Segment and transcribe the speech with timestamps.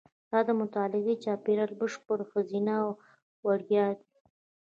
[0.31, 2.89] دا د مطالعې چاپېریال بشپړ ښځینه او
[3.45, 4.11] وړیا دی.